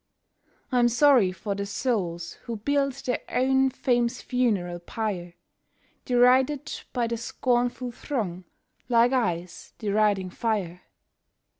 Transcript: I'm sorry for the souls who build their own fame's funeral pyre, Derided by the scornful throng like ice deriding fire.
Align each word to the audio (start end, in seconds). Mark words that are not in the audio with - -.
I'm 0.71 0.89
sorry 0.89 1.31
for 1.31 1.53
the 1.53 1.67
souls 1.67 2.33
who 2.45 2.55
build 2.57 2.93
their 3.05 3.19
own 3.29 3.69
fame's 3.69 4.19
funeral 4.19 4.79
pyre, 4.79 5.35
Derided 6.05 6.73
by 6.91 7.05
the 7.05 7.17
scornful 7.17 7.91
throng 7.91 8.45
like 8.89 9.13
ice 9.13 9.75
deriding 9.77 10.31
fire. 10.31 10.81